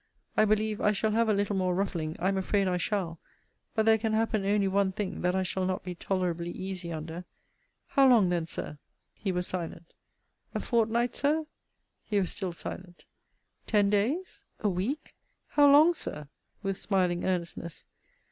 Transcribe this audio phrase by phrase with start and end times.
[0.35, 3.19] I believe I shall have a little more ruffling I am afraid I shall
[3.75, 7.23] but there can happen only one thing that I shall not be tolerably easy under
[7.89, 8.79] How long then, Sir?
[9.13, 9.93] He was silent.
[10.55, 11.45] A fortnight, Sir?
[12.03, 13.05] He was still silent.
[13.67, 14.43] Ten days?
[14.61, 15.13] A week?
[15.49, 16.29] How long, Sir?
[16.63, 17.85] with smiling earnestness.